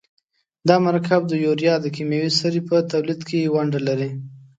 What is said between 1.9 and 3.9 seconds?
کیمیاوي سرې په تولید کې ونډه